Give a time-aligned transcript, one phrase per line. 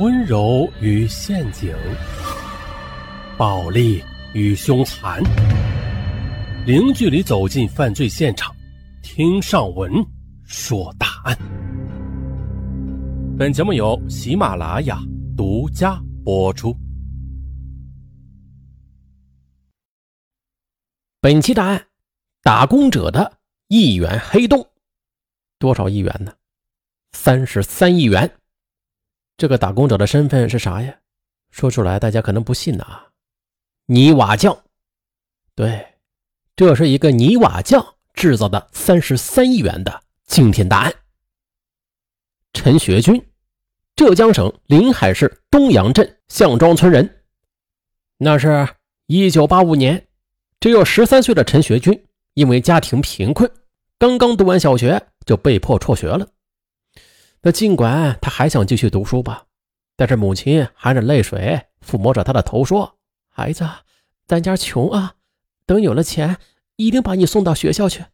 [0.00, 1.72] 温柔与陷阱，
[3.38, 4.02] 暴力
[4.32, 5.22] 与凶残，
[6.66, 8.52] 零距离走进犯罪现场，
[9.04, 10.04] 听上文
[10.42, 11.38] 说大案。
[13.38, 14.98] 本节目由喜马拉雅
[15.36, 16.76] 独家播出。
[21.20, 21.86] 本期大案：
[22.42, 23.32] 打工者的
[23.68, 24.66] 一元黑洞，
[25.60, 26.32] 多少亿元呢？
[27.12, 28.28] 三十三亿元。
[29.36, 30.96] 这个打工者的身份是啥呀？
[31.50, 32.84] 说出来大家可能不信呐。
[33.86, 34.56] 泥瓦匠，
[35.54, 35.86] 对，
[36.56, 40.94] 这是一个泥瓦匠制造的三十三亿元的惊天大案。
[42.52, 43.20] 陈学军，
[43.96, 47.24] 浙江省临海市东阳镇项庄村人。
[48.16, 48.68] 那是
[49.06, 50.06] 一九八五年，
[50.60, 53.50] 只有十三岁的陈学军，因为家庭贫困，
[53.98, 56.26] 刚刚读完小学就被迫辍学了。
[57.46, 59.44] 那尽管他还想继续读书吧，
[59.96, 62.96] 但是母亲含着泪水抚摸着他的头说
[63.28, 63.68] ：“孩子，
[64.26, 65.16] 咱家穷啊，
[65.66, 66.38] 等有了钱，
[66.76, 68.06] 一定把你送到学校去。”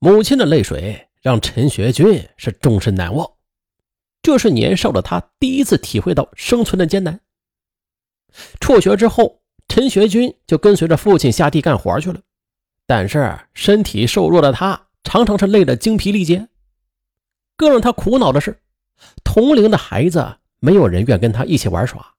[0.00, 3.30] 母亲的泪水让陈学军是终身难忘。
[4.22, 7.20] 这是年少的他第一次体会到生存的艰难。
[8.58, 12.22] 辍学之后，陈学军就跟随着父亲下地干活去了，
[12.86, 16.48] 但是身体瘦弱的他常常是累得精疲力竭。
[17.58, 18.58] 更让他苦恼的是，
[19.24, 22.14] 同龄的孩子没有人愿跟他一起玩耍。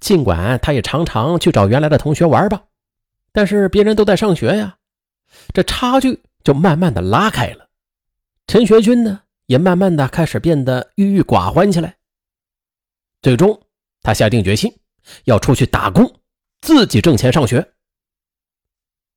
[0.00, 2.64] 尽管他也常常去找原来的同学玩吧，
[3.30, 4.78] 但是别人都在上学呀，
[5.52, 7.68] 这差距就慢慢的拉开了。
[8.46, 11.94] 陈学军呢，也慢慢的开始变得郁郁寡欢起来。
[13.20, 13.60] 最终，
[14.02, 14.74] 他下定决心
[15.24, 16.10] 要出去打工，
[16.62, 17.72] 自己挣钱上学。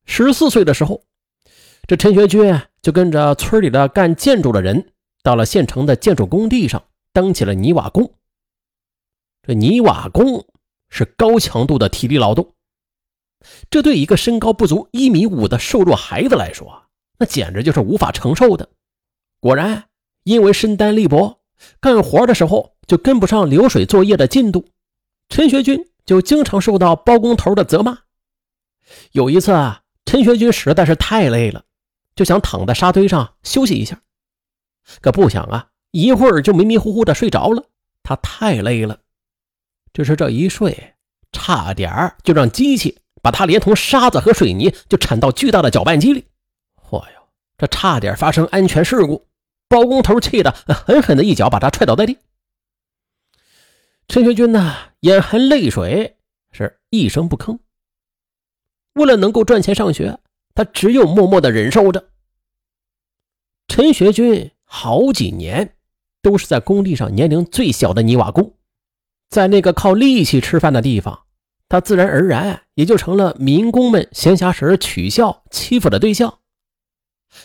[0.04, 1.02] 十四岁的时候，
[1.88, 4.92] 这陈学军就跟着村里的干建筑的人。
[5.26, 8.14] 到了县城的建筑工地上，当起了泥瓦工。
[9.42, 10.46] 这泥瓦工
[10.88, 12.54] 是高强度的体力劳动，
[13.68, 16.84] 这对一个身高不足一米五的瘦弱孩子来说，
[17.18, 18.68] 那简直就是无法承受的。
[19.40, 19.88] 果然，
[20.22, 21.40] 因为身单力薄，
[21.80, 24.68] 干活的时候就跟不上流水作业的进度，
[25.28, 27.98] 陈学军就经常受到包工头的责骂。
[29.10, 31.64] 有一次啊，陈学军实在是太累了，
[32.14, 34.00] 就想躺在沙堆上休息一下。
[35.00, 37.64] 可不想啊，一会儿就迷迷糊糊的睡着了。
[38.02, 39.00] 他太累了，
[39.92, 40.94] 只是这一睡，
[41.32, 46.26] 差点就让机器把他连同沙子和水泥就铲到巨大的搅拌机里。
[46.76, 49.26] 嚯哟，这差点发生安全事故！
[49.68, 52.18] 包工头气得狠狠的一脚把他踹倒在地。
[54.06, 56.16] 陈学军呢，眼含泪水，
[56.52, 57.58] 是一声不吭。
[58.92, 60.20] 为了能够赚钱上学，
[60.54, 62.08] 他只有默默的忍受着。
[63.66, 64.52] 陈学军。
[64.68, 65.76] 好几年
[66.20, 68.54] 都是在工地上年龄最小的泥瓦工，
[69.30, 71.24] 在那个靠力气吃饭的地方，
[71.68, 76.40] 他自然而然也就成了民工们闲暇时取笑欺负的对象。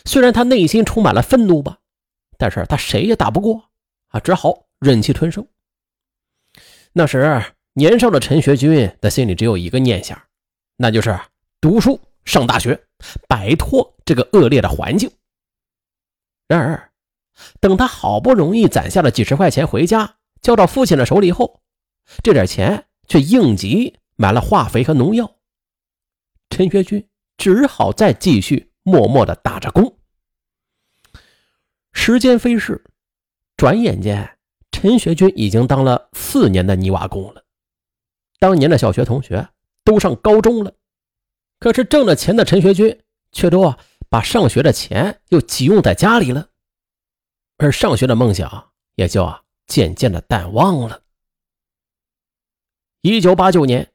[0.04, 1.78] 虽然他内心充满了愤怒吧，
[2.36, 3.70] 但是他谁也打不过
[4.08, 5.46] 啊，只好忍气吞声。
[6.92, 7.42] 那时
[7.74, 10.20] 年少的陈学军的心里只有一个念想，
[10.76, 11.18] 那就是
[11.60, 12.84] 读书上大学，
[13.28, 15.08] 摆脱这个恶劣的环境。
[16.48, 16.91] 然而。
[17.60, 21.60] 等他好不容易攒下了几十块钱回家，交到父亲的手里后，
[22.22, 25.36] 这点钱却应急买了化肥和农药。
[26.50, 29.96] 陈学军只好再继续默默的打着工。
[31.92, 32.84] 时间飞逝，
[33.56, 34.38] 转眼间，
[34.70, 37.44] 陈学军已经当了四年的泥瓦工了。
[38.38, 39.48] 当年的小学同学
[39.84, 40.74] 都上高中了，
[41.58, 43.00] 可是挣了钱的陈学军
[43.30, 43.74] 却都
[44.08, 46.48] 把上学的钱又急用在家里了。
[47.62, 51.04] 而上学的梦想也就啊渐渐的淡忘了。
[53.02, 53.92] 一九八九年，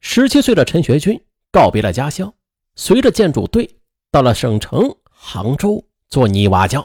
[0.00, 2.34] 十七岁的陈学军告别了家乡，
[2.74, 3.78] 随着建筑队
[4.10, 6.84] 到了省城杭州做泥瓦匠，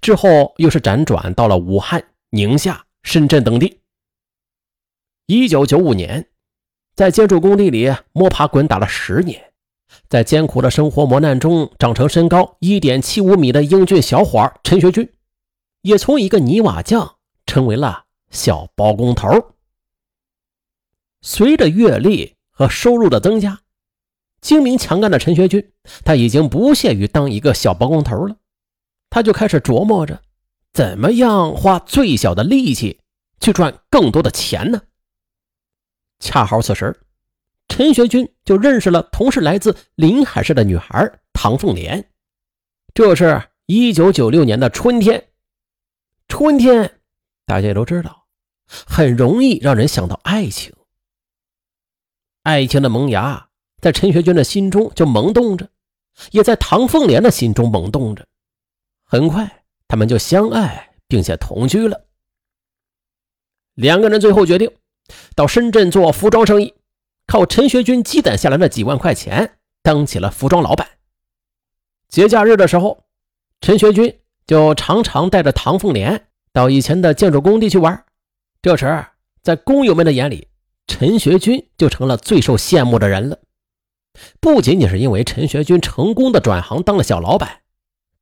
[0.00, 3.80] 之后又是辗转到了武汉、宁夏、深圳等地。
[5.26, 6.30] 一九九五年，
[6.94, 9.53] 在建筑工地里摸爬滚打了十年。
[10.08, 15.10] 在艰苦的生活磨难中长成身高一点七五米的英俊小伙陈学军，
[15.82, 17.16] 也从一个泥瓦匠
[17.46, 19.28] 成为了小包工头。
[21.22, 23.60] 随着阅历和收入的增加，
[24.40, 25.72] 精明强干的陈学军
[26.04, 28.36] 他已经不屑于当一个小包工头了，
[29.10, 30.22] 他就开始琢磨着
[30.72, 33.00] 怎么样花最小的力气
[33.40, 34.82] 去赚更多的钱呢？
[36.20, 37.00] 恰好此时。
[37.76, 42.08] 陈学军就认识了同是来自临海市的女孩唐凤莲。
[42.94, 45.30] 这是一九九六年的春天，
[46.28, 47.00] 春天
[47.44, 48.28] 大家也都知道，
[48.68, 50.72] 很容易让人想到爱情。
[52.44, 53.48] 爱情的萌芽
[53.80, 55.68] 在陈学军的心中就萌动着，
[56.30, 58.24] 也在唐凤莲的心中萌动着。
[59.02, 62.06] 很快，他们就相爱并且同居了。
[63.74, 64.70] 两个人最后决定
[65.34, 66.72] 到深圳做服装生意，
[67.26, 70.88] 靠陈学军积攒下来的几万块钱当起了服装老板。
[72.08, 73.04] 节假日的时候，
[73.60, 78.04] 陈学军就常常带着唐凤莲到以前的建筑工地去玩。
[78.62, 79.06] 这时，
[79.42, 80.48] 在工友们的眼里，
[80.86, 83.38] 陈学军就成了最受羡慕的人了。
[84.40, 87.62] 不仅仅是因为陈学军成功的转行当了小老板，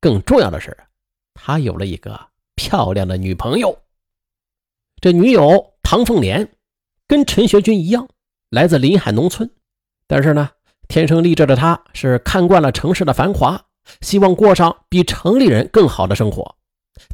[0.01, 0.77] 更重要的是，
[1.35, 3.79] 他有了一个漂亮的女朋友。
[5.01, 6.51] 这女友唐凤莲
[7.07, 8.09] 跟陈学军一样，
[8.53, 9.51] 来自临海农村，
[10.07, 10.51] 但是呢，
[10.87, 13.65] 天生丽质的她是看惯了城市的繁华，
[14.03, 16.55] 希望过上比城里人更好的生活，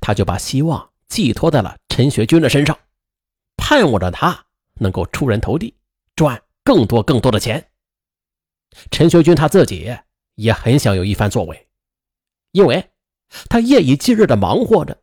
[0.00, 2.76] 她就把希望寄托在了陈学军的身上，
[3.56, 4.46] 盼望着他
[4.80, 5.72] 能够出人头地，
[6.16, 7.64] 赚更多更多的钱。
[8.90, 9.96] 陈学军他自己
[10.34, 11.68] 也很想有一番作为，
[12.50, 12.84] 因为
[13.48, 14.98] 他夜以继日的忙活着，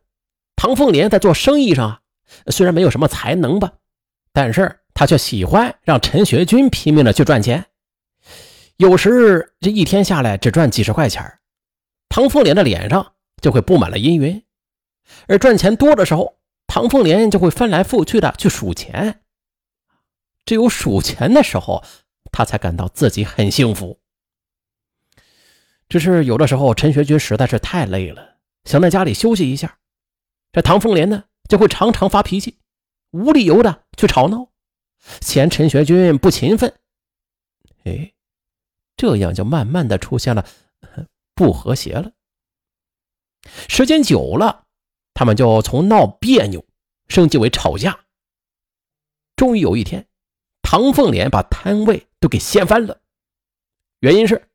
[0.54, 2.00] 唐凤莲在做生意上啊。
[2.48, 3.72] 虽然没有什么才能吧，
[4.34, 7.66] 但是他却喜欢让陈学军拼命的去赚钱。
[8.78, 11.38] 有时这一天下来只赚几十块钱，
[12.08, 13.12] 唐凤莲的脸上
[13.42, 14.42] 就会布满了阴云。
[15.28, 19.20] 而赚钱多的时候，唐凤莲就会翻来覆去的去数钱。
[20.46, 21.84] 只有数钱的时候，
[22.32, 24.00] 他才感到自己很幸福。
[25.90, 29.78] 只是有的时候，陈学军实在是太累了，想在家里休息一下。
[30.52, 31.24] 这唐凤莲呢？
[31.48, 32.58] 就会常常发脾气，
[33.12, 34.48] 无理由的去吵闹，
[35.20, 36.74] 嫌陈学军不勤奋。
[37.84, 38.12] 哎，
[38.96, 40.46] 这样就慢慢的出现了
[41.34, 42.12] 不和谐了。
[43.68, 44.64] 时间久了，
[45.14, 46.64] 他们就从闹别扭
[47.08, 48.06] 升级为吵架。
[49.36, 50.06] 终于有一天，
[50.62, 53.00] 唐凤莲把摊位都给掀翻了，
[54.00, 54.48] 原因是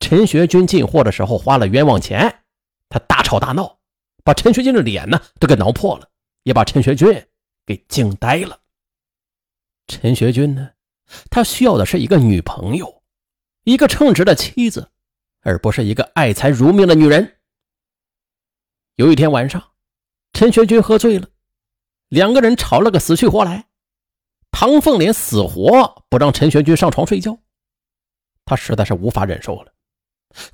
[0.00, 2.42] 陈学军进货的时候花了冤枉钱，
[2.88, 3.78] 他大吵大闹，
[4.24, 6.08] 把陈学军的脸呢都给挠破了。
[6.44, 7.28] 也把陈学军
[7.64, 8.58] 给惊呆了。
[9.86, 10.70] 陈学军呢，
[11.30, 13.02] 他需要的是一个女朋友，
[13.64, 14.90] 一个称职的妻子，
[15.40, 17.40] 而不是一个爱财如命的女人。
[18.96, 19.72] 有一天晚上，
[20.32, 21.28] 陈学军喝醉了，
[22.08, 23.68] 两个人吵了个死去活来。
[24.50, 27.38] 唐凤莲死活不让陈学军上床睡觉，
[28.44, 29.72] 他实在是无法忍受了，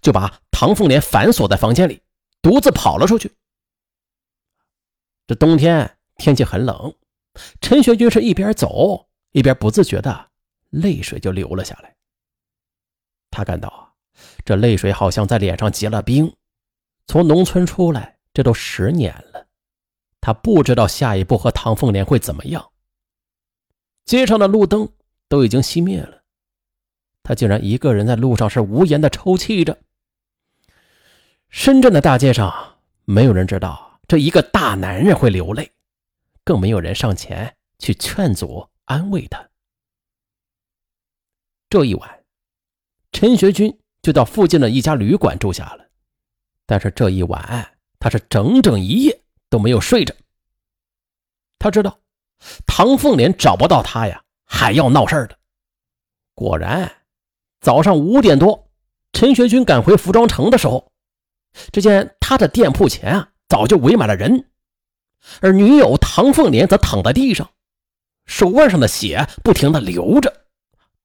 [0.01, 2.01] 就把唐凤莲反锁在房间里，
[2.41, 3.35] 独自跑了出去。
[5.27, 6.95] 这冬天天气很冷，
[7.61, 10.31] 陈学军是一边走一边不自觉的
[10.71, 11.95] 泪水就流了下来。
[13.31, 13.95] 他感到
[14.45, 16.35] 这泪水好像在脸上结了冰。
[17.07, 19.47] 从农村出来，这都十年了，
[20.21, 22.71] 他不知道下一步和唐凤莲会怎么样。
[24.05, 24.89] 街上的路灯
[25.29, 26.23] 都已经熄灭了，
[27.23, 29.79] 他竟然一个人在路上是无言的抽泣着。
[31.49, 34.01] 深圳的大街上，没有人知道。
[34.07, 35.71] 这一个大男人会流泪，
[36.45, 39.47] 更没有人上前去劝阻安慰他。
[41.69, 42.25] 这一晚，
[43.13, 45.87] 陈学军就到附近的一家旅馆住下了，
[46.65, 49.21] 但是这一晚他是整整一夜
[49.51, 50.15] 都没有睡着。
[51.59, 52.01] 他知道
[52.67, 55.39] 唐凤莲找不到他呀，还要闹事的。
[56.35, 56.91] 果然，
[57.61, 58.71] 早上五点多，
[59.13, 60.91] 陈学军赶回服装城的时候，
[61.73, 63.33] 只见他的店铺前啊。
[63.49, 64.47] 早就围满了人，
[65.41, 67.51] 而女友唐凤莲则躺在地上，
[68.29, 70.45] 手腕上的血不停的流着，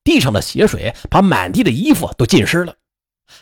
[0.03, 2.75] 地上的血水把满地的衣服都浸湿了，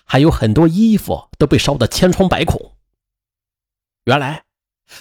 [0.06, 2.78] 还有很多衣服都被烧得千疮百孔。
[4.06, 4.46] 原来，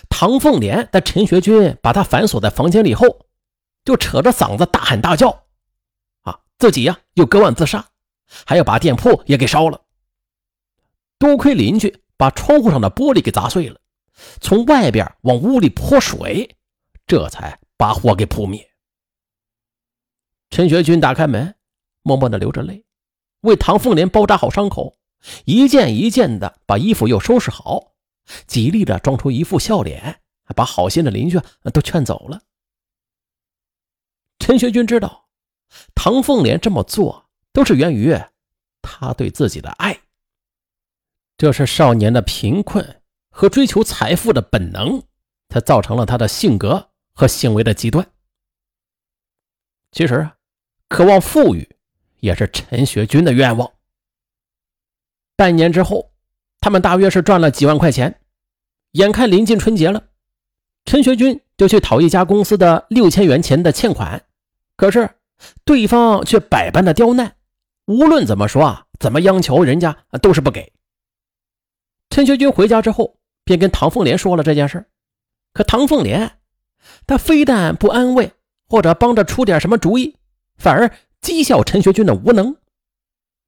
[0.09, 3.27] 唐凤莲在陈学军把她反锁在房间里后，
[3.85, 5.45] 就扯着嗓子大喊大叫，
[6.23, 7.87] 啊，自己呀又割腕自杀，
[8.47, 9.83] 还要把店铺也给烧了。
[11.19, 13.79] 多亏邻居把窗户上的玻璃给砸碎了。
[14.41, 16.57] 从外边往屋里泼水，
[17.07, 18.70] 这才把火给扑灭。
[20.51, 21.55] 陈学军打开门，
[22.03, 22.85] 默默的流着泪，
[23.41, 24.99] 为唐凤莲包扎好伤口，
[25.45, 27.95] 一件一件的把衣服又收拾好，
[28.47, 30.21] 极力的装出一副笑脸，
[30.55, 31.41] 把好心的邻居
[31.73, 32.43] 都劝走了。
[34.39, 35.29] 陈学军知道，
[35.95, 38.19] 唐凤莲这么做都是源于
[38.83, 40.01] 他对自己的爱，
[41.39, 42.97] 这是少年的贫困。
[43.33, 45.05] 和追求财富的本能，
[45.49, 48.05] 才造成了他的性格和行为的极端。
[49.93, 50.37] 其实啊，
[50.91, 51.77] 渴望富裕
[52.19, 53.71] 也是陈学军的愿望。
[55.37, 56.11] 半年之后，
[56.61, 58.21] 他们大约是赚了几万块钱。
[58.93, 60.09] 眼看临近春节了，
[60.85, 64.25] 陈学军就去讨一家公司的六千元钱的欠款，
[64.77, 65.09] 可是
[65.65, 67.37] 对方却百般的刁难，
[67.87, 70.73] 无论怎么说啊，怎么央求，人家都是不给。
[72.11, 74.87] 陈学军回家之后，便跟唐凤莲说了这件事
[75.53, 76.39] 可唐凤莲，
[77.07, 78.33] 他非但不安慰
[78.67, 80.17] 或者帮着出点什么主意，
[80.61, 80.89] 反而
[81.21, 82.55] 讥笑陈学军的无能，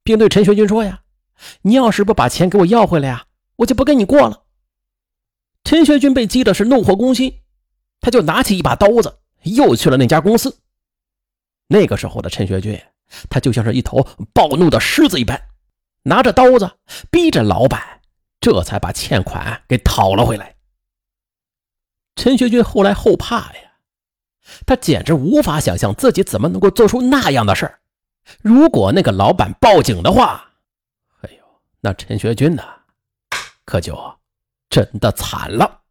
[0.03, 1.03] 并对陈学军说：“呀，
[1.61, 3.27] 你要是不把钱给我要回来呀，
[3.57, 4.43] 我就不跟你过了。”
[5.63, 7.39] 陈学军被激的是怒火攻心。
[8.01, 10.59] 他就拿起一把刀子，又去了那家公司。
[11.67, 12.77] 那个时候的陈学军，
[13.29, 15.41] 他就像是一头暴怒的狮子一般，
[16.01, 16.69] 拿着刀子
[17.09, 18.01] 逼着老板，
[18.41, 20.57] 这才把欠款给讨了回来。
[22.17, 23.72] 陈学军后来后怕呀，
[24.65, 27.79] 他简直无法想象自己怎么能够做出那样的事儿。
[28.41, 30.51] 如果那个老板报警的话，
[31.21, 31.43] 哎呦，
[31.81, 32.63] 那陈学军呢，
[33.65, 33.97] 可就
[34.69, 35.82] 真的惨了。